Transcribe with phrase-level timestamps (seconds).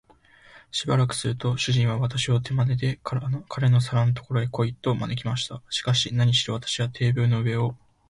[0.71, 5.61] しばらくすると、主人は私を手まねで、彼の皿のところへ来い、と招きました。
[5.69, 7.75] しかし、なにしろ私はテーブルの上を